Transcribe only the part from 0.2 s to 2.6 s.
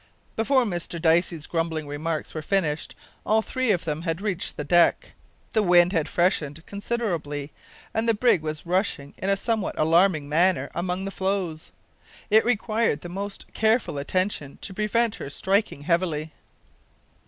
Before Mr Dicey's grumbling remarks were